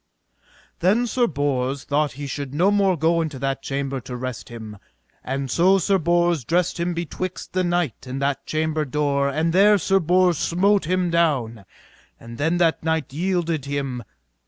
[0.79, 4.79] Then Sir Bors thought he should no more go into that chamber to rest him,
[5.23, 9.77] and so Sir Bors dressed him betwixt the knight and that chamber door, and there
[9.77, 11.65] Sir Bors smote him down,
[12.19, 14.03] and then that knight yielded him.